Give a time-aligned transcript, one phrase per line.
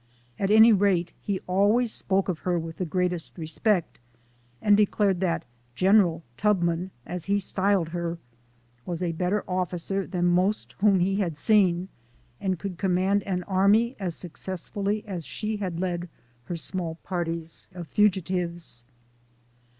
[0.39, 3.99] At any rate, he always spoke of her with the greatest respect,
[4.59, 5.45] and declared that'
[5.83, 8.17] General Tubman,' as he styled her,
[8.83, 11.87] was a better officer than most whom he had seen,
[12.39, 16.09] and could command an army as successfully as she had led
[16.45, 18.85] her small parties of fugitives.